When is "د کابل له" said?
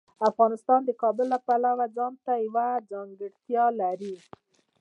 0.85-1.39